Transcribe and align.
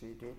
seated. 0.00 0.34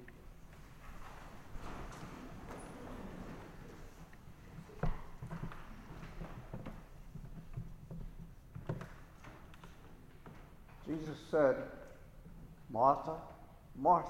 Jesus 10.88 11.16
said, 11.30 11.56
Martha, 12.70 13.16
Martha, 13.78 14.10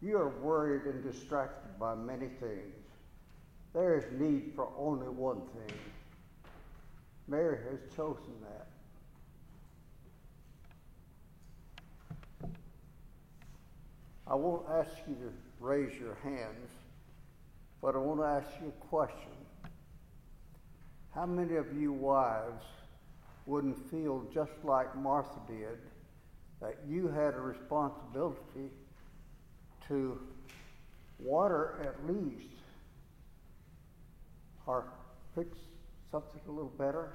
you 0.00 0.16
are 0.16 0.30
worried 0.40 0.82
and 0.86 1.02
distracted 1.04 1.78
by 1.78 1.94
many 1.94 2.26
things. 2.26 2.74
There 3.72 3.96
is 3.96 4.04
need 4.18 4.52
for 4.56 4.68
only 4.76 5.08
one 5.08 5.40
thing. 5.40 5.76
Mary 7.28 7.58
has 7.70 7.78
chosen 7.94 8.34
that. 8.42 8.66
I 14.32 14.34
won't 14.34 14.64
ask 14.70 14.90
you 15.06 15.14
to 15.16 15.30
raise 15.60 15.92
your 16.00 16.16
hands, 16.24 16.70
but 17.82 17.94
I 17.94 17.98
want 17.98 18.20
to 18.20 18.24
ask 18.24 18.48
you 18.62 18.68
a 18.68 18.86
question. 18.86 19.36
How 21.14 21.26
many 21.26 21.56
of 21.56 21.78
you 21.78 21.92
wives 21.92 22.64
wouldn't 23.44 23.76
feel 23.90 24.24
just 24.32 24.52
like 24.64 24.96
Martha 24.96 25.38
did 25.46 25.78
that 26.62 26.78
you 26.88 27.08
had 27.08 27.34
a 27.34 27.40
responsibility 27.40 28.70
to 29.88 30.18
water 31.18 31.78
at 31.82 32.10
least 32.10 32.54
or 34.64 34.86
fix 35.34 35.58
something 36.10 36.40
a 36.48 36.50
little 36.50 36.72
better, 36.78 37.10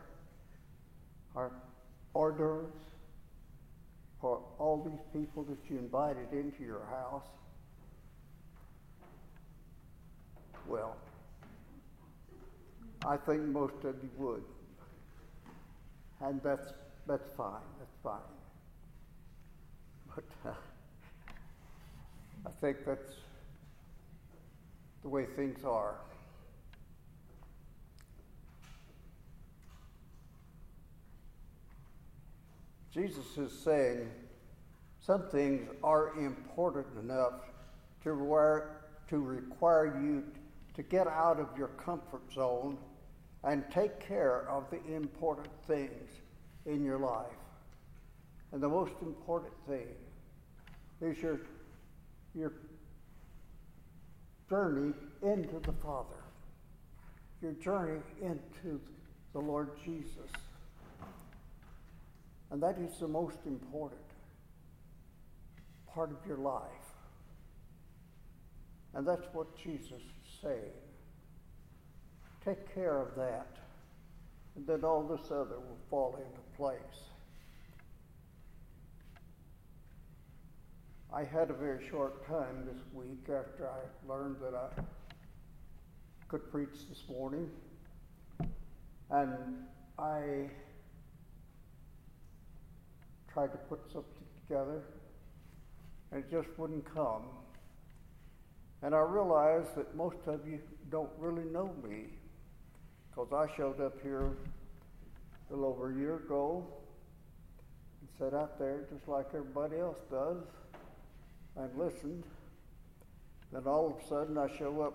or 1.34 1.52
hors 2.14 2.70
these 4.90 5.00
people 5.14 5.44
that 5.44 5.58
you 5.70 5.78
invited 5.78 6.32
into 6.32 6.64
your 6.64 6.86
house. 6.90 7.28
Well, 10.68 10.96
I 13.06 13.18
think 13.18 13.42
most 13.44 13.84
of 13.84 13.96
you 14.02 14.10
would. 14.18 14.44
And 16.22 16.42
that's, 16.44 16.74
that's 17.06 17.30
fine, 17.36 17.62
that's 17.80 17.98
fine. 18.04 18.20
But 20.16 20.50
uh, 20.50 20.54
I 22.46 22.50
think 22.60 22.78
that's 22.86 23.14
the 25.04 25.10
way 25.10 25.26
things 25.36 25.64
are. 25.64 25.96
Jesus 32.92 33.38
is 33.38 33.52
saying 33.52 34.10
some 35.08 35.24
things 35.30 35.70
are 35.86 36.14
important 36.18 36.86
enough 37.02 37.36
to 38.04 38.12
require, 38.12 38.82
to 39.08 39.18
require 39.18 40.02
you 40.04 40.22
to 40.76 40.84
get 40.84 41.08
out 41.08 41.40
of 41.40 41.48
your 41.58 41.70
comfort 41.70 42.22
zone 42.34 42.78
and 43.46 43.64
take 43.72 44.02
care 44.02 44.46
of 44.50 44.66
the 44.70 44.84
important 44.94 45.48
things 45.66 46.10
in 46.66 46.84
your 46.84 47.00
life. 47.00 47.26
And 48.52 48.62
the 48.62 48.68
most 48.68 48.92
important 49.02 49.54
thing 49.66 49.88
is 51.02 51.18
your, 51.22 51.40
your 52.36 52.52
journey 54.50 54.94
into 55.24 55.60
the 55.60 55.74
Father, 55.82 56.22
your 57.42 57.54
journey 57.54 58.02
into 58.22 58.82
the 59.32 59.40
Lord 59.40 59.70
Jesus. 59.86 60.32
And 62.52 62.62
that 62.62 62.78
is 62.78 63.00
the 63.00 63.08
most 63.08 63.38
important 63.46 64.07
part 65.98 66.12
of 66.12 66.28
your 66.28 66.38
life. 66.38 66.62
And 68.94 69.08
that's 69.08 69.26
what 69.34 69.58
Jesus 69.58 69.94
is 69.94 70.40
saying. 70.44 70.78
Take 72.46 72.72
care 72.76 73.02
of 73.02 73.16
that, 73.16 73.48
and 74.56 74.68
then 74.68 74.84
all 74.84 75.02
this 75.02 75.32
other 75.32 75.58
will 75.58 75.80
fall 75.90 76.16
into 76.18 76.40
place. 76.56 76.78
I 81.12 81.24
had 81.24 81.50
a 81.50 81.54
very 81.54 81.90
short 81.90 82.28
time 82.28 82.68
this 82.72 82.84
week 82.94 83.24
after 83.24 83.68
I 83.68 84.08
learned 84.08 84.36
that 84.40 84.54
I 84.54 84.70
could 86.28 86.52
preach 86.52 86.88
this 86.90 87.06
morning. 87.10 87.50
And 89.10 89.34
I 89.98 90.52
tried 93.34 93.52
to 93.52 93.58
put 93.58 93.80
something 93.92 94.28
together, 94.48 94.84
and 96.12 96.24
it 96.24 96.32
just 96.32 96.48
wouldn't 96.58 96.86
come. 96.94 97.24
And 98.82 98.94
I 98.94 99.00
realized 99.00 99.76
that 99.76 99.96
most 99.96 100.18
of 100.28 100.48
you 100.48 100.60
don't 100.90 101.10
really 101.18 101.50
know 101.50 101.74
me, 101.84 102.06
because 103.10 103.34
I 103.34 103.54
showed 103.56 103.82
up 103.82 104.02
here 104.02 104.26
a 104.26 105.54
little 105.54 105.66
over 105.66 105.92
a 105.92 105.96
year 105.96 106.18
ago 106.18 106.66
and 108.00 108.10
sat 108.20 108.38
out 108.38 108.60
there 108.60 108.86
just 108.94 109.08
like 109.08 109.28
everybody 109.34 109.78
else 109.78 110.00
does 110.12 110.44
and 111.56 111.76
listened. 111.78 112.24
Then 113.52 113.64
all 113.66 113.88
of 113.88 114.04
a 114.04 114.08
sudden 114.08 114.38
I 114.38 114.48
show 114.58 114.82
up 114.82 114.94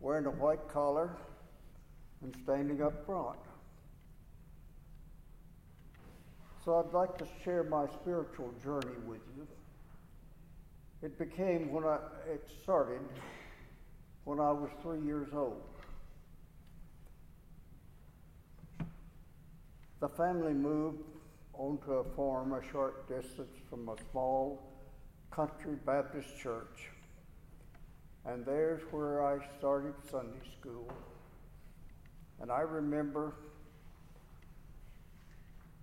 wearing 0.00 0.26
a 0.26 0.30
white 0.30 0.68
collar 0.68 1.16
and 2.22 2.34
standing 2.44 2.82
up 2.82 3.04
front. 3.04 3.38
So 6.64 6.76
I'd 6.76 6.94
like 6.94 7.18
to 7.18 7.26
share 7.42 7.64
my 7.64 7.86
spiritual 7.88 8.52
journey 8.62 8.96
with 9.06 9.20
you. 9.36 9.46
It 11.02 11.18
became 11.18 11.72
when 11.72 11.84
I 11.84 11.98
it 12.30 12.48
started 12.62 13.00
when 14.24 14.38
I 14.38 14.52
was 14.52 14.70
three 14.82 15.00
years 15.00 15.28
old. 15.34 15.60
The 19.98 20.08
family 20.08 20.52
moved 20.52 21.02
onto 21.54 21.92
a 21.92 22.04
farm 22.16 22.52
a 22.52 22.62
short 22.70 23.08
distance 23.08 23.56
from 23.68 23.88
a 23.88 23.96
small 24.10 24.62
country 25.32 25.76
Baptist 25.84 26.38
church. 26.38 26.90
And 28.24 28.46
there's 28.46 28.82
where 28.92 29.26
I 29.26 29.38
started 29.58 29.94
Sunday 30.08 30.38
school. 30.60 30.88
And 32.40 32.52
I 32.52 32.60
remember 32.60 33.34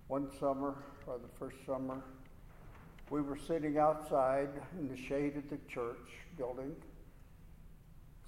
one 0.08 0.28
summer, 0.38 0.76
or 1.06 1.18
the 1.18 1.38
first 1.38 1.56
summer, 1.66 2.02
we 3.10 3.20
were 3.20 3.36
sitting 3.36 3.76
outside 3.76 4.50
in 4.78 4.88
the 4.88 4.96
shade 4.96 5.36
of 5.36 5.50
the 5.50 5.58
church 5.68 5.98
building. 6.38 6.74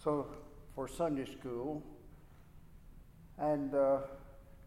So 0.03 0.27
for 0.75 0.89
Sunday 0.89 1.25
school, 1.25 1.85
and 3.39 3.73
uh, 3.75 3.99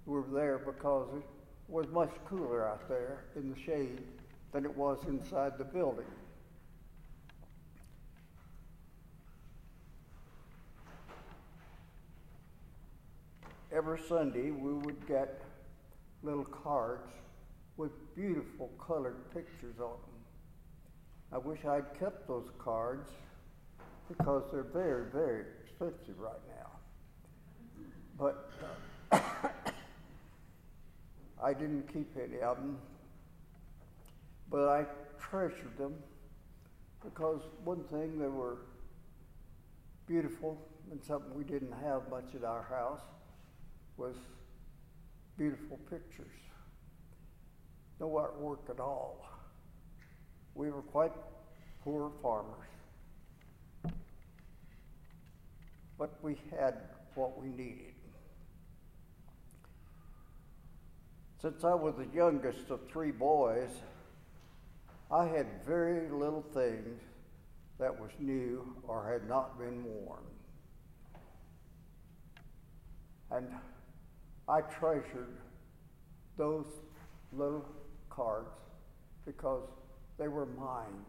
we 0.05 0.13
were 0.13 0.27
there 0.31 0.57
because 0.57 1.09
it 1.17 1.23
was 1.67 1.87
much 1.89 2.11
cooler 2.25 2.65
out 2.65 2.87
there 2.87 3.25
in 3.35 3.53
the 3.53 3.59
shade 3.59 4.01
than 4.53 4.63
it 4.63 4.75
was 4.75 4.99
inside 5.05 5.57
the 5.57 5.65
building. 5.65 6.05
Every 13.69 13.99
Sunday 14.07 14.51
we 14.51 14.73
would 14.73 15.05
get 15.05 15.41
little 16.23 16.45
cards 16.45 17.11
with 17.77 17.91
beautiful 18.15 18.69
colored 18.79 19.17
pictures 19.33 19.75
on 19.79 19.91
them. 19.91 20.15
I 21.31 21.37
wish 21.37 21.65
I'd 21.65 21.97
kept 21.99 22.27
those 22.27 22.49
cards 22.59 23.09
because 24.07 24.43
they're 24.51 24.63
very, 24.63 25.09
very 25.11 25.45
expensive 25.63 26.19
right 26.19 26.33
now. 26.57 26.69
But 28.17 28.51
I 31.43 31.53
didn't 31.53 31.91
keep 31.91 32.15
any 32.15 32.39
of 32.41 32.57
them, 32.57 32.77
but 34.49 34.69
I 34.69 34.85
treasured 35.19 35.77
them 35.77 35.95
because 37.03 37.41
one 37.63 37.83
thing, 37.85 38.17
they 38.17 38.27
were 38.27 38.57
beautiful 40.07 40.57
and 40.91 41.03
something 41.03 41.33
we 41.33 41.43
didn't 41.43 41.73
have 41.83 42.09
much 42.09 42.35
at 42.35 42.43
our 42.43 42.63
house 42.63 43.01
was 43.97 44.15
beautiful 45.37 45.77
pictures. 45.89 46.44
No 47.99 48.09
artwork 48.09 48.69
at 48.69 48.79
all. 48.79 49.25
We 50.53 50.69
were 50.69 50.81
quite 50.81 51.13
poor 51.83 52.11
farmers. 52.21 52.67
But 55.97 56.21
we 56.21 56.37
had 56.51 56.75
what 57.13 57.41
we 57.41 57.49
needed. 57.49 57.93
Since 61.41 61.63
I 61.63 61.73
was 61.73 61.95
the 61.95 62.07
youngest 62.13 62.69
of 62.69 62.79
three 62.89 63.11
boys, 63.11 63.69
I 65.11 65.25
had 65.25 65.45
very 65.65 66.09
little 66.09 66.43
things 66.53 66.99
that 67.77 67.99
was 67.99 68.09
new 68.19 68.75
or 68.87 69.11
had 69.11 69.29
not 69.29 69.59
been 69.59 69.83
worn. 69.83 70.23
And 73.31 73.47
I 74.47 74.61
treasured 74.61 75.37
those 76.37 76.65
little 77.31 77.65
cards 78.15 78.49
because 79.25 79.63
they 80.17 80.27
were 80.27 80.45
mine. 80.45 81.05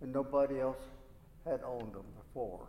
and 0.00 0.12
nobody 0.12 0.58
else 0.58 0.82
had 1.44 1.60
owned 1.62 1.94
them 1.94 2.04
before. 2.16 2.66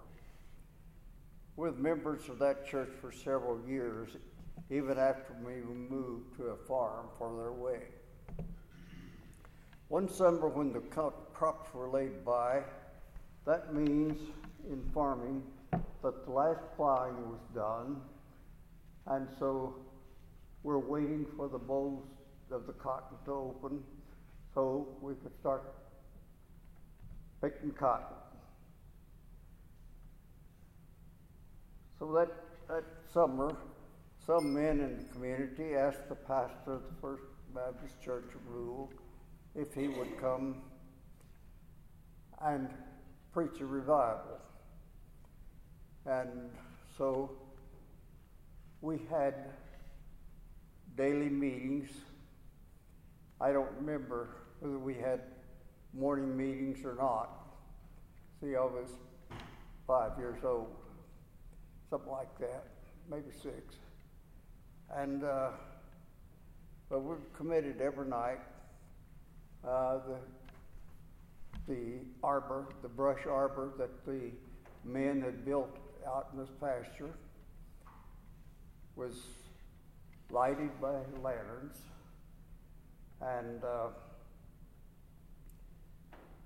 With 1.56 1.78
members 1.80 2.30
of 2.30 2.38
that 2.40 2.68
church 2.68 2.92
for 3.02 3.12
several 3.12 3.60
years, 3.68 4.10
even 4.70 5.00
after 5.00 5.36
we 5.44 5.56
moved 5.64 6.36
to 6.38 6.44
a 6.50 6.56
farm 6.68 7.08
further 7.18 7.48
away. 7.48 7.80
One 9.88 10.08
summer, 10.08 10.48
when 10.48 10.74
the 10.74 10.80
crops 10.80 11.74
were 11.74 11.90
laid 11.90 12.24
by, 12.24 12.62
that 13.46 13.74
means 13.74 14.20
in 14.70 14.84
farming 14.94 15.44
that 15.72 16.26
the 16.26 16.32
last 16.32 16.62
plowing 16.76 17.16
was 17.30 17.42
done, 17.54 18.02
and 19.08 19.28
so 19.40 19.76
we're 20.64 20.78
waiting 20.78 21.26
for 21.36 21.48
the 21.48 21.58
bolls 21.58 22.06
of 22.54 22.68
the 22.68 22.74
cotton 22.74 23.18
to 23.26 23.32
open 23.32 23.84
so 24.54 24.88
we 25.02 25.16
could 25.16 25.36
start 25.40 25.74
picking 27.42 27.72
cotton. 27.72 28.16
So 32.00 32.12
that, 32.14 32.30
that 32.68 32.84
summer, 33.14 33.56
some 34.26 34.54
men 34.54 34.80
in 34.80 34.98
the 34.98 35.14
community 35.14 35.76
asked 35.76 36.08
the 36.10 36.16
pastor 36.16 36.74
of 36.74 36.84
the 36.84 37.02
First 37.02 37.24
Baptist 37.54 38.02
Church 38.02 38.32
of 38.36 38.48
Rule 38.48 38.92
if 39.56 39.74
he 39.74 39.88
would 39.88 40.20
come 40.20 40.62
and 42.42 42.70
preach 43.34 43.60
a 43.62 43.66
revival. 43.66 44.40
And 46.06 46.50
so 46.98 47.32
we 48.82 49.00
had 49.10 49.36
daily 50.96 51.30
meetings. 51.30 51.90
I 53.44 53.52
don't 53.52 53.72
remember 53.78 54.30
whether 54.62 54.80
we 54.80 54.94
had 54.94 55.20
morning 55.94 56.38
meetings 56.38 56.86
or 56.86 56.96
not. 56.96 57.30
See, 58.40 58.56
I 58.56 58.62
was 58.62 58.88
five 59.86 60.18
years 60.18 60.46
old, 60.46 60.74
something 61.90 62.10
like 62.10 62.40
that, 62.40 62.68
maybe 63.12 63.32
six. 63.32 63.76
And 64.96 65.26
uh, 65.26 65.50
but 66.90 67.02
we're 67.02 67.18
committed 67.36 67.82
every 67.82 68.08
night. 68.08 68.40
Uh, 69.68 70.00
the 70.08 71.74
the 71.74 71.98
arbor, 72.24 72.70
the 72.82 72.88
brush 72.88 73.26
arbor 73.30 73.74
that 73.78 74.06
the 74.06 74.32
men 74.86 75.20
had 75.20 75.44
built 75.44 75.78
out 76.08 76.30
in 76.32 76.40
this 76.40 76.52
pasture 76.62 77.14
was 78.96 79.16
lighted 80.32 80.70
by 80.80 80.94
lanterns 81.22 81.76
and 83.24 83.64
uh, 83.64 83.88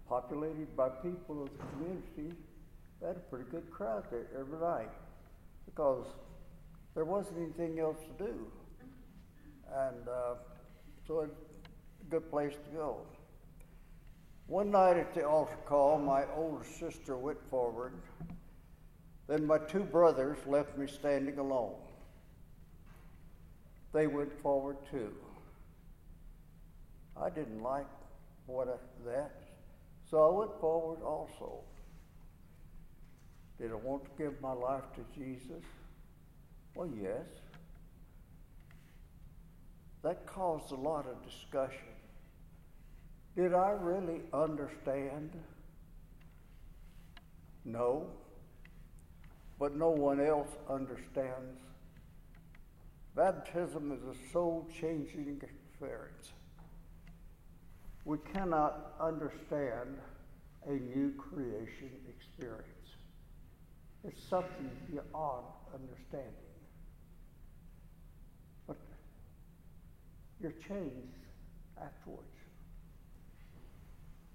populated 0.07 0.75
by 0.75 0.89
people 0.89 1.43
of 1.43 1.49
the 1.49 1.63
community. 1.73 2.35
We 2.99 3.07
had 3.07 3.17
a 3.17 3.19
pretty 3.19 3.49
good 3.51 3.69
crowd 3.71 4.05
there 4.11 4.27
every 4.39 4.59
night 4.59 4.89
because 5.65 6.05
there 6.95 7.05
wasn't 7.05 7.37
anything 7.37 7.79
else 7.79 7.97
to 7.99 8.25
do. 8.25 8.47
And 9.73 10.07
uh, 10.07 10.35
so 11.07 11.21
it's 11.21 11.33
a 12.01 12.09
good 12.09 12.29
place 12.29 12.53
to 12.53 12.75
go. 12.75 12.97
One 14.47 14.71
night 14.71 14.97
at 14.97 15.13
the 15.13 15.27
altar 15.27 15.57
call, 15.65 15.97
my 15.99 16.23
older 16.35 16.63
sister 16.63 17.17
went 17.17 17.37
forward. 17.49 17.93
Then 19.27 19.45
my 19.45 19.57
two 19.57 19.81
brothers 19.83 20.37
left 20.47 20.77
me 20.77 20.87
standing 20.87 21.37
alone. 21.37 21.75
They 23.93 24.07
went 24.07 24.31
forward 24.41 24.77
too. 24.89 25.11
I 27.21 27.29
didn't 27.29 27.61
like 27.61 27.87
what 28.45 28.67
I, 28.67 29.09
that, 29.09 29.31
so 30.09 30.23
I 30.23 30.37
went 30.37 30.59
forward 30.59 31.01
also. 31.03 31.63
Did 33.59 33.71
I 33.71 33.75
want 33.75 34.03
to 34.05 34.09
give 34.17 34.39
my 34.41 34.53
life 34.53 34.83
to 34.95 35.19
Jesus? 35.19 35.63
Well, 36.75 36.89
yes. 37.01 37.25
That 40.03 40.25
caused 40.27 40.71
a 40.71 40.75
lot 40.75 41.07
of 41.07 41.23
discussion. 41.23 41.87
Did 43.35 43.53
I 43.53 43.71
really 43.71 44.21
understand? 44.31 45.31
No. 47.65 48.07
But 49.59 49.75
no 49.75 49.89
one 49.89 50.21
else 50.21 50.49
understands. 50.69 51.59
Baptism 53.15 53.91
is 53.91 54.03
a 54.03 54.31
soul 54.31 54.67
changing 54.79 55.41
experience. 55.41 56.31
We 58.07 58.19
cannot 58.33 58.93
understand 59.01 59.97
a 60.65 60.71
new 60.71 61.13
creation 61.17 61.91
experience. 62.07 62.95
It's 64.05 64.23
something 64.29 64.71
beyond 64.89 65.43
understanding. 65.73 66.31
But 68.65 68.77
you're 70.39 70.53
changed 70.53 71.25
afterwards 71.77 72.23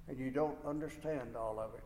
and 0.07 0.19
you 0.19 0.31
don't 0.31 0.59
understand 0.67 1.35
all 1.35 1.59
of 1.59 1.71
it. 1.73 1.85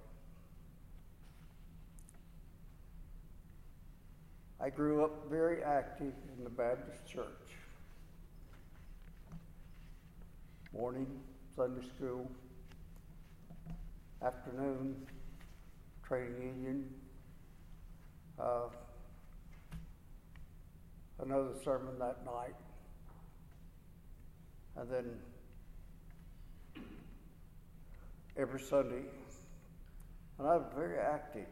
I 4.61 4.71
grew 4.71 5.05
up 5.05 5.31
very 5.31 5.63
active 5.63 6.15
in 6.37 6.43
the 6.43 6.51
Baptist 6.51 7.07
church. 7.07 7.27
Morning, 10.73 11.07
Sunday 11.57 11.87
school, 11.97 12.31
afternoon, 14.23 14.95
training 16.07 16.37
union, 16.43 16.85
uh, 18.39 18.69
another 21.19 21.55
sermon 21.65 21.99
that 21.99 22.23
night, 22.27 22.55
and 24.77 24.91
then 24.91 25.07
every 28.37 28.61
Sunday, 28.61 29.05
and 30.39 30.47
I 30.47 30.57
was 30.57 30.67
very 30.77 30.99
active. 30.99 31.47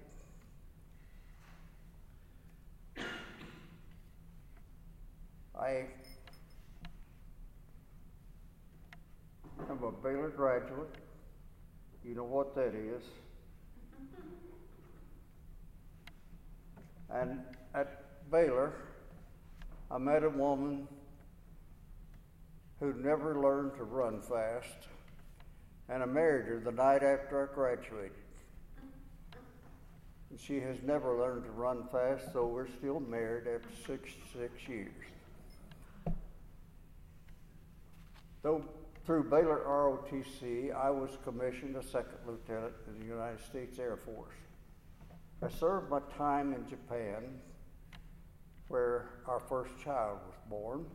I 5.59 5.87
am 9.75 9.83
a 9.83 9.91
Baylor 9.91 10.29
graduate. 10.29 10.95
You 12.05 12.15
know 12.15 12.25
what 12.25 12.55
that 12.55 12.75
is. 12.75 13.03
And 17.11 17.41
at 17.75 18.31
Baylor, 18.31 18.73
I 19.91 19.99
met 19.99 20.23
a 20.23 20.31
woman 20.31 20.87
who 22.79 22.93
never 22.95 23.41
learned 23.41 23.75
to 23.77 23.85
run 23.85 24.21
fast 24.21 24.89
and 25.89 26.03
I 26.03 26.07
married 26.07 26.47
her 26.47 26.61
the 26.61 26.73
night 26.73 27.03
after 27.03 27.49
I 27.49 27.55
graduated. 27.55 28.13
And 30.31 30.41
she 30.41 30.59
has 30.61 30.77
never 30.83 31.19
learned 31.19 31.45
to 31.45 31.51
run 31.51 31.85
fast, 31.93 32.33
so 32.33 32.47
we're 32.47 32.69
still 32.79 33.01
married 33.01 33.47
after 33.47 33.69
66 33.87 34.69
years. 34.69 34.91
Though 38.43 38.65
through 39.05 39.25
Baylor 39.25 39.63
ROTC, 39.67 40.75
I 40.75 40.89
was 40.89 41.19
commissioned 41.25 41.77
a 41.77 41.83
second 41.83 42.19
lieutenant 42.27 42.73
in 42.89 43.01
the 43.01 43.07
United 43.07 43.45
States 43.45 43.79
Air 43.79 43.99
Force. 43.99 44.35
I 45.43 45.49
served 45.49 45.91
my 45.91 46.01
time 46.17 46.55
in 46.55 46.67
Japan, 46.67 47.39
where 48.69 49.11
our 49.27 49.41
first 49.41 49.73
child 49.79 50.21
was 50.27 50.37
born, 50.49 50.87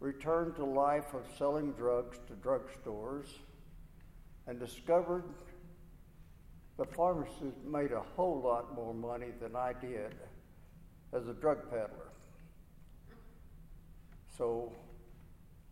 returned 0.00 0.54
to 0.56 0.66
life 0.66 1.14
of 1.14 1.22
selling 1.38 1.72
drugs 1.72 2.18
to 2.28 2.34
drugstores, 2.34 3.28
and 4.46 4.60
discovered 4.60 5.24
the 6.76 6.84
pharmacist 6.84 7.56
made 7.64 7.92
a 7.92 8.02
whole 8.16 8.42
lot 8.42 8.74
more 8.74 8.92
money 8.92 9.32
than 9.40 9.56
I 9.56 9.72
did 9.80 10.14
as 11.14 11.26
a 11.26 11.32
drug 11.32 11.70
peddler. 11.70 12.10
So 14.36 14.72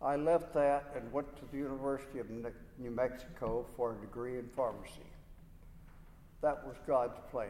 I 0.01 0.15
left 0.17 0.53
that 0.53 0.93
and 0.95 1.11
went 1.11 1.35
to 1.37 1.45
the 1.51 1.57
University 1.57 2.19
of 2.19 2.29
New 2.29 2.91
Mexico 2.91 3.65
for 3.75 3.95
a 3.95 4.01
degree 4.01 4.37
in 4.37 4.47
pharmacy. 4.55 5.09
That 6.41 6.65
was 6.65 6.75
God's 6.85 7.17
plan. 7.31 7.49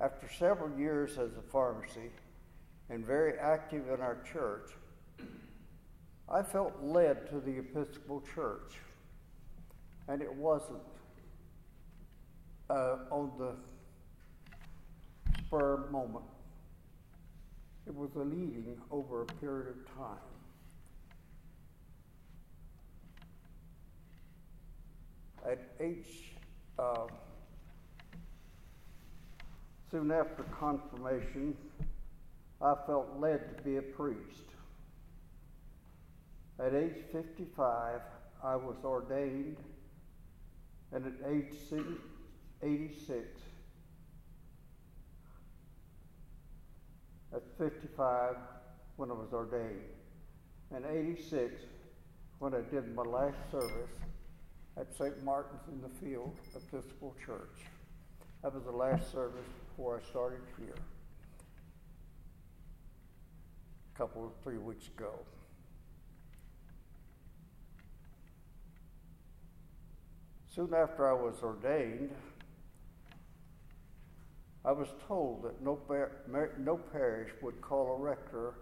After 0.00 0.28
several 0.38 0.76
years 0.78 1.18
as 1.18 1.36
a 1.36 1.42
pharmacy 1.50 2.10
and 2.90 3.04
very 3.04 3.38
active 3.38 3.88
in 3.88 4.00
our 4.00 4.18
church, 4.32 4.70
I 6.28 6.42
felt 6.42 6.72
led 6.82 7.28
to 7.30 7.40
the 7.40 7.58
Episcopal 7.58 8.22
Church 8.34 8.78
and 10.08 10.22
it 10.22 10.32
wasn't 10.32 10.78
uh, 12.70 12.96
on 13.10 13.32
the 13.38 13.54
spur 15.46 15.88
moment. 15.90 16.24
It 17.86 17.94
was 17.94 18.10
a 18.16 18.20
leading 18.20 18.80
over 18.90 19.22
a 19.22 19.26
period 19.26 19.68
of 19.68 19.96
time. 19.96 20.33
At 25.50 25.58
age, 25.80 26.32
uh, 26.78 27.06
soon 29.90 30.10
after 30.10 30.44
confirmation, 30.58 31.56
I 32.62 32.74
felt 32.86 33.18
led 33.18 33.56
to 33.56 33.62
be 33.62 33.76
a 33.76 33.82
priest. 33.82 34.18
At 36.58 36.74
age 36.74 36.96
55, 37.12 38.00
I 38.42 38.56
was 38.56 38.76
ordained, 38.84 39.56
and 40.92 41.06
at 41.06 41.30
age 41.30 41.54
86, 42.62 43.40
at 47.34 47.42
55, 47.58 48.36
when 48.96 49.10
I 49.10 49.14
was 49.14 49.32
ordained, 49.32 49.82
and 50.74 50.84
86, 50.86 51.60
when 52.38 52.54
I 52.54 52.60
did 52.70 52.94
my 52.94 53.02
last 53.02 53.36
service 53.50 53.90
at 54.76 54.92
St. 54.92 55.22
Martin's 55.24 55.62
in 55.68 55.80
the 55.80 55.88
Field 55.88 56.36
Episcopal 56.54 57.14
Church. 57.24 57.66
That 58.42 58.52
was 58.54 58.64
the 58.64 58.72
last 58.72 59.10
service 59.12 59.46
before 59.70 60.00
I 60.00 60.10
started 60.10 60.40
here 60.58 60.74
a 63.94 63.98
couple 63.98 64.26
of 64.26 64.32
three 64.42 64.58
weeks 64.58 64.88
ago. 64.88 65.12
Soon 70.52 70.74
after 70.74 71.08
I 71.08 71.12
was 71.12 71.36
ordained, 71.42 72.10
I 74.64 74.72
was 74.72 74.88
told 75.06 75.44
that 75.44 75.62
no, 75.62 75.76
par- 75.76 76.22
no 76.58 76.76
parish 76.76 77.30
would 77.42 77.60
call 77.60 77.96
a 77.96 77.98
rector 77.98 78.54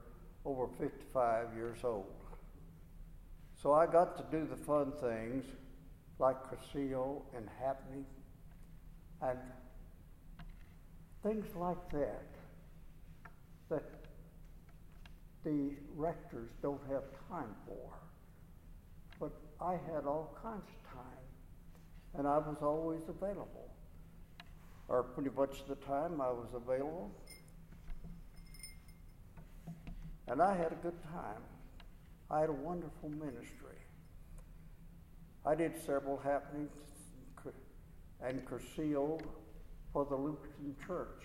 over 0.45 0.67
55 0.79 1.55
years 1.55 1.79
old. 1.85 2.13
So 3.63 3.73
I 3.73 3.87
got 3.87 4.17
to 4.17 4.37
do 4.37 4.47
the 4.47 4.57
fun 4.57 4.93
things 5.01 5.45
like 6.23 6.37
Cursillo 6.49 7.23
and 7.37 7.49
Happening 7.61 8.07
and 9.21 9.39
things 11.25 11.45
like 11.57 11.91
that 11.91 12.29
that 13.69 13.83
the 15.45 15.73
rectors 15.97 16.51
don't 16.63 16.81
have 16.89 17.03
time 17.29 17.53
for. 17.67 17.91
But 19.19 19.33
I 19.61 19.73
had 19.73 20.07
all 20.07 20.39
kinds 20.41 20.63
of 20.63 20.93
time, 20.93 21.25
and 22.17 22.29
I 22.29 22.39
was 22.39 22.59
always 22.63 23.03
available, 23.09 23.75
or 24.87 25.03
pretty 25.03 25.31
much 25.37 25.67
the 25.69 25.75
time 25.75 26.21
I 26.21 26.31
was 26.31 26.51
available. 26.55 27.11
And 30.29 30.41
I 30.41 30.57
had 30.57 30.71
a 30.71 30.79
good 30.83 31.03
time. 31.03 31.43
I 32.31 32.41
had 32.41 32.49
a 32.49 32.53
wonderful 32.53 33.09
ministry. 33.11 33.82
I 35.45 35.55
did 35.57 35.77
several 35.85 36.19
happenings 36.19 36.71
and 38.23 38.45
Cursillo 38.47 39.21
for 39.93 40.05
the 40.05 40.15
Lutheran 40.15 40.77
Church. 40.87 41.25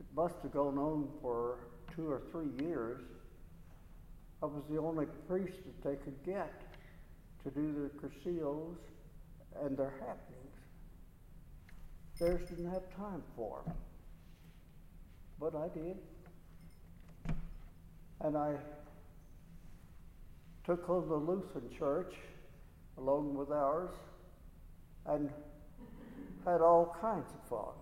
It 0.00 0.06
must 0.14 0.36
have 0.42 0.52
gone 0.52 0.78
on 0.78 1.08
for 1.20 1.58
two 1.94 2.10
or 2.10 2.22
three 2.32 2.48
years. 2.64 3.02
I 4.42 4.46
was 4.46 4.62
the 4.70 4.78
only 4.78 5.06
priest 5.28 5.58
that 5.64 5.88
they 5.88 5.96
could 5.96 6.22
get 6.24 6.62
to 7.44 7.50
do 7.50 7.72
their 7.72 7.90
Cursillos 8.00 8.76
and 9.62 9.76
their 9.76 9.92
happenings. 10.00 10.56
Theirs 12.18 12.48
didn't 12.48 12.70
have 12.70 12.84
time 12.96 13.22
for 13.36 13.62
them. 13.66 13.76
But 15.38 15.54
I 15.54 15.68
did. 15.68 15.98
And 18.22 18.36
I 18.38 18.54
took 20.64 20.88
on 20.88 21.08
the 21.08 21.16
Lutheran 21.16 21.70
Church 21.76 22.14
along 22.98 23.34
with 23.34 23.50
ours 23.50 23.90
and 25.06 25.30
had 26.44 26.60
all 26.60 26.96
kinds 27.00 27.26
of 27.32 27.48
fun. 27.48 27.74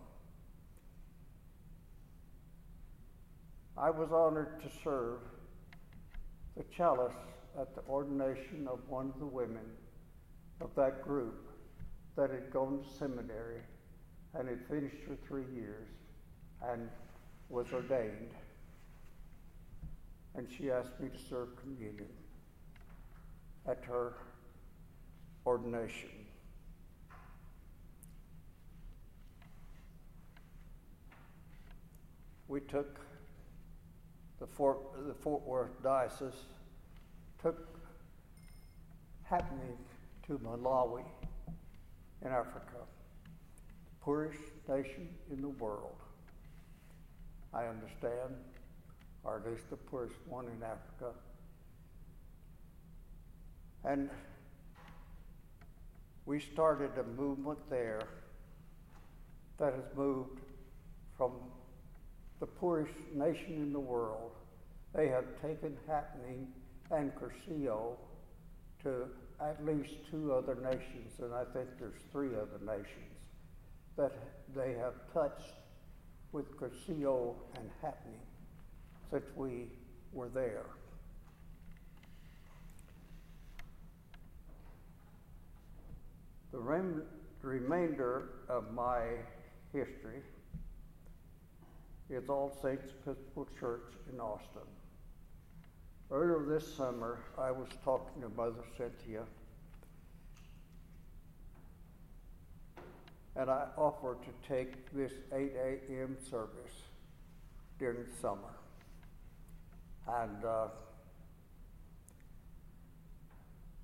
I 3.76 3.90
was 3.90 4.12
honored 4.12 4.62
to 4.62 4.71
serve 4.83 5.18
the 6.56 6.64
chalice 6.76 7.12
at 7.61 7.75
the 7.75 7.83
ordination 7.88 8.68
of 8.68 8.78
one 8.88 9.11
of 9.11 9.18
the 9.18 9.26
women 9.26 9.66
of 10.61 10.71
that 10.76 11.02
group 11.02 11.50
that 12.16 12.30
had 12.30 12.50
gone 12.52 12.83
to 12.83 12.99
seminary 12.99 13.61
and 14.35 14.49
had 14.49 14.64
finished 14.68 15.02
her 15.09 15.16
three 15.26 15.44
years 15.54 15.88
and 16.62 16.88
was 17.49 17.66
ordained. 17.73 18.30
And 20.37 20.49
she 20.50 20.71
asked 20.71 20.99
me 21.00 21.09
to 21.09 21.18
serve 21.28 21.49
communion 21.61 22.09
at 23.66 23.85
her 23.85 24.14
ordination. 25.46 26.10
We 32.48 32.60
took 32.60 33.00
the 34.38 34.46
Fort, 34.46 34.78
the 35.06 35.14
Fort 35.14 35.42
Worth 35.42 35.82
Diocese, 35.82 36.34
took 37.40 37.68
happening 39.24 39.76
to 40.26 40.38
Malawi 40.38 41.02
in 42.22 42.28
Africa, 42.28 42.78
the 43.24 44.00
poorest 44.00 44.38
nation 44.68 45.08
in 45.30 45.40
the 45.40 45.48
world. 45.48 45.96
I 47.52 47.66
understand, 47.66 48.34
or 49.22 49.36
at 49.36 49.50
least 49.50 49.70
the 49.70 49.76
poorest 49.76 50.16
one 50.26 50.46
in 50.46 50.62
Africa. 50.62 51.12
And 53.84 54.10
we 56.26 56.40
started 56.40 56.90
a 56.99 57.21
movement 57.21 57.59
there 57.69 58.02
that 59.59 59.75
has 59.75 59.85
moved 59.97 60.40
from 61.16 61.33
the 62.40 62.47
poorest 62.47 62.95
nation 63.14 63.54
in 63.54 63.73
the 63.73 63.81
world. 63.81 64.33
They 64.95 65.09
have 65.09 65.25
taken 65.43 65.76
Happening 65.87 66.49
and 66.90 67.12
Cursillo 67.14 67.97
to 68.83 69.07
at 69.40 69.64
least 69.64 69.93
two 70.11 70.33
other 70.33 70.54
nations, 70.57 71.12
and 71.21 71.35
I 71.35 71.45
think 71.52 71.69
there's 71.78 72.00
three 72.12 72.31
other 72.35 72.61
nations 72.64 73.14
that 73.97 74.12
they 74.54 74.73
have 74.75 74.95
touched 75.12 75.54
with 76.33 76.57
Cursillo 76.57 77.35
and 77.57 77.71
Happening 77.83 78.21
since 79.11 79.25
we 79.37 79.66
were 80.12 80.28
there. 80.28 80.66
The 86.54 86.61
rem- 86.61 87.02
remainder 87.42 88.28
of 88.49 88.73
my 88.73 89.00
history 89.73 90.23
is 92.08 92.28
All 92.28 92.56
Saints 92.62 92.92
Episcopal 93.02 93.49
Church 93.58 93.92
in 94.12 94.20
Austin. 94.20 94.62
Earlier 96.12 96.46
this 96.46 96.73
summer, 96.76 97.18
I 97.37 97.50
was 97.50 97.66
talking 97.84 98.23
to 98.23 98.28
Mother 98.28 98.62
Cynthia, 98.78 99.25
and 103.34 103.50
I 103.50 103.66
offered 103.76 104.18
to 104.23 104.49
take 104.49 104.92
this 104.92 105.12
8 105.32 105.54
a.m. 105.56 106.16
service 106.30 106.84
during 107.80 108.04
the 108.04 108.16
summer. 108.20 108.54
And 110.06 110.44
uh, 110.44 110.68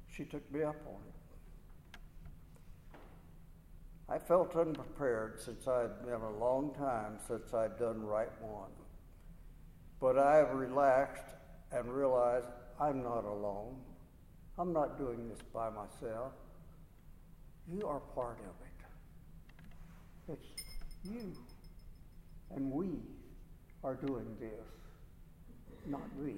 she 0.08 0.22
took 0.22 0.48
me 0.52 0.62
up 0.62 0.76
on 0.86 1.00
it. 1.08 1.19
I 4.12 4.18
felt 4.18 4.56
unprepared 4.56 5.40
since 5.40 5.68
I 5.68 5.82
had 5.82 6.04
been 6.04 6.20
a 6.20 6.36
long 6.38 6.74
time 6.74 7.18
since 7.28 7.54
I'd 7.54 7.78
done 7.78 8.02
Rite 8.02 8.42
One. 8.42 8.72
But 10.00 10.18
I 10.18 10.38
have 10.38 10.52
relaxed 10.52 11.36
and 11.70 11.88
realized 11.88 12.48
I'm 12.80 13.04
not 13.04 13.24
alone. 13.24 13.76
I'm 14.58 14.72
not 14.72 14.98
doing 14.98 15.28
this 15.28 15.38
by 15.54 15.70
myself. 15.70 16.32
You 17.72 17.86
are 17.86 18.00
part 18.00 18.40
of 18.40 18.54
it. 18.66 20.32
It's 20.32 20.48
you 21.04 21.32
and 22.52 22.72
we 22.72 22.88
are 23.84 23.94
doing 23.94 24.26
this, 24.40 24.66
not 25.86 26.16
me. 26.18 26.34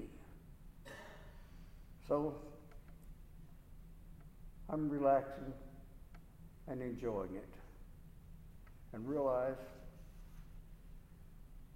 So 2.07 2.35
I'm 4.69 4.91
relaxing 4.91 5.55
and 6.69 6.83
enjoying 6.83 7.37
it 7.37 7.62
and 8.93 9.09
realize 9.09 9.57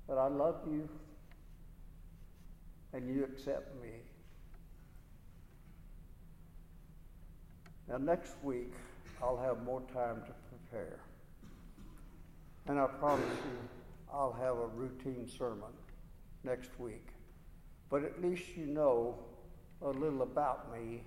that 0.09 0.19
I 0.19 0.29
love 0.29 0.57
you 0.71 0.89
and 2.93 3.09
you 3.09 3.25
accept 3.25 3.81
me. 3.83 3.91
Now, 7.89 7.99
next 7.99 8.33
week, 8.43 8.73
I'll 9.23 9.37
have 9.37 9.63
more 9.63 9.83
time 9.93 10.23
to 10.27 10.33
prepare. 10.51 10.99
And 12.67 12.81
I 12.81 12.87
promise 12.87 13.25
you, 13.25 13.59
I'll 14.13 14.33
have 14.33 14.57
a 14.57 14.67
routine 14.67 15.29
sermon 15.29 15.73
next 16.43 16.71
week. 16.79 17.09
But 17.91 18.03
at 18.03 18.23
least 18.23 18.57
you 18.57 18.67
know 18.67 19.19
a 19.83 19.91
little 19.91 20.23
about 20.23 20.73
me 20.73 21.03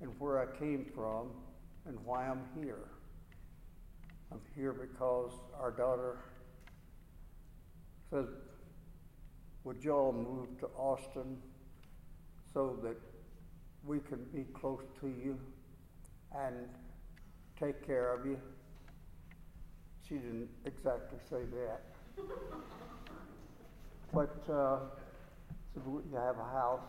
and 0.00 0.10
where 0.18 0.40
I 0.40 0.58
came 0.58 0.84
from 0.94 1.28
and 1.86 1.98
why 2.04 2.26
I'm 2.26 2.42
here. 2.60 2.88
I'm 4.32 4.40
here 4.54 4.72
because 4.72 5.32
our 5.60 5.72
daughter 5.72 6.18
said, 8.10 8.26
Would 9.64 9.82
y'all 9.82 10.12
move 10.12 10.58
to 10.60 10.66
Austin 10.76 11.36
so 12.52 12.78
that 12.82 12.96
we 13.84 13.98
can 14.00 14.24
be 14.32 14.44
close 14.52 14.82
to 15.00 15.08
you 15.08 15.38
and 16.36 16.54
take 17.58 17.84
care 17.84 18.14
of 18.14 18.24
you? 18.24 18.38
She 20.08 20.14
didn't 20.14 20.48
exactly 20.64 21.18
say 21.28 21.42
that. 21.52 21.82
but 24.12 24.52
uh, 24.52 24.78
so 25.74 25.80
we 25.86 26.02
have 26.16 26.38
a 26.38 26.52
house 26.52 26.80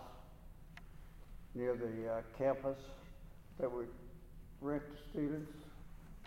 near 1.55 1.75
the 1.75 2.11
uh, 2.11 2.21
campus 2.37 2.79
that 3.59 3.71
we 3.71 3.85
rent 4.59 4.83
to 4.91 4.97
students. 5.09 5.51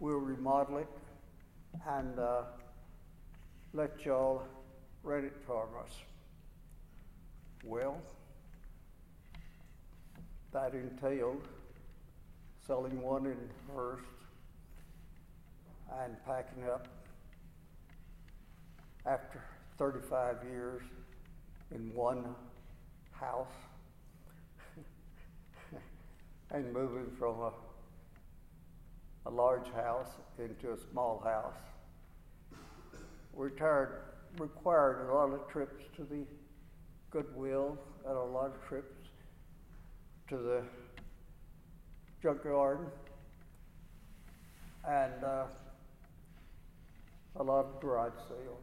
We'll 0.01 0.19
remodel 0.19 0.79
it 0.79 0.89
and 1.89 2.19
uh, 2.19 2.43
let 3.73 4.05
y'all 4.05 4.43
rent 5.03 5.25
it 5.25 5.37
from 5.47 5.69
us. 5.83 5.91
Well, 7.65 7.99
that 10.53 10.73
entailed 10.75 11.43
selling 12.67 13.03
one 13.03 13.27
in 13.27 13.37
first 13.75 14.05
and 16.03 16.17
packing 16.25 16.65
up 16.65 16.89
after 19.07 19.43
35 19.79 20.37
years 20.49 20.83
in 21.75 21.93
one 21.95 22.25
house 23.13 23.47
and 26.51 26.73
moving 26.73 27.11
from 27.19 27.41
a, 27.41 27.53
a 29.27 29.31
large 29.31 29.71
house 29.73 30.11
into 30.39 30.73
a 30.73 30.77
small 30.91 31.21
house. 31.25 31.55
Retired 33.33 34.03
required 34.39 35.09
a 35.09 35.15
lot 35.15 35.33
of 35.33 35.49
trips 35.49 35.85
to 35.97 36.03
the 36.03 36.25
Goodwill 37.11 37.79
and 38.07 38.17
a 38.17 38.23
lot 38.23 38.47
of 38.47 38.69
trips 38.69 39.09
to 40.29 40.37
the 40.37 40.63
junkyard 42.23 42.91
and 44.89 45.25
uh, 45.25 45.45
a 47.37 47.43
lot 47.43 47.67
of 47.67 47.81
garage 47.81 48.13
sales. 48.29 48.61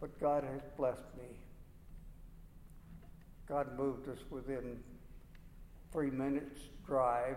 But 0.00 0.20
God 0.20 0.44
has 0.44 0.60
blessed 0.76 1.16
me. 1.16 1.36
God 3.48 3.78
moved 3.78 4.08
us 4.08 4.18
within 4.30 4.78
three 5.92 6.10
minutes 6.10 6.60
drive 6.86 7.36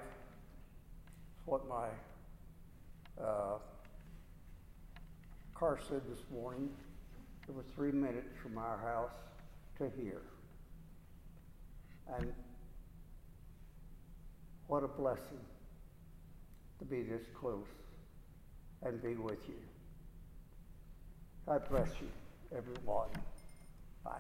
what 1.48 1.68
my 1.70 1.88
uh, 3.24 3.58
car 5.56 5.80
said 5.88 6.01
this 6.10 6.20
morning. 6.30 6.70
It 7.48 7.56
was 7.56 7.66
three 7.74 7.94
minutes 7.94 8.36
from 8.44 8.58
our 8.58 8.77
house 8.77 9.16
to 9.77 9.89
here. 9.98 10.24
And 12.18 12.34
what 14.68 14.84
a 14.84 14.89
blessing 14.89 15.39
to 16.80 16.86
be 16.86 17.01
this 17.01 17.24
close 17.34 17.66
and 18.84 19.01
be 19.01 19.16
with 19.16 19.39
you. 19.48 19.56
God 21.46 21.62
bless 21.70 21.89
you, 22.01 22.10
everyone. 22.56 23.08
Bye. 24.04 24.20